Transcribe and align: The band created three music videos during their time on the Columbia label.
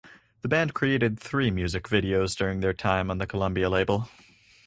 The 0.41 0.47
band 0.47 0.73
created 0.73 1.19
three 1.19 1.51
music 1.51 1.87
videos 1.87 2.35
during 2.35 2.61
their 2.61 2.73
time 2.73 3.11
on 3.11 3.19
the 3.19 3.27
Columbia 3.27 3.69
label. 3.69 4.09